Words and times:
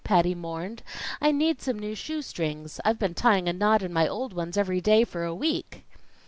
Patty 0.03 0.33
mourned. 0.33 0.81
"I 1.21 1.31
need 1.31 1.61
some 1.61 1.77
new 1.77 1.93
shoe 1.93 2.23
strings. 2.23 2.79
I've 2.83 2.97
been 2.97 3.13
tying 3.13 3.47
a 3.47 3.53
knot 3.53 3.83
in 3.83 3.93
my 3.93 4.07
old 4.07 4.33
ones 4.33 4.57
every 4.57 4.81
day 4.81 5.03
for 5.03 5.23
a 5.25 5.35
week." 5.35 5.85